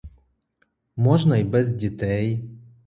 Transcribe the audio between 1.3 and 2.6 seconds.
й без дітей.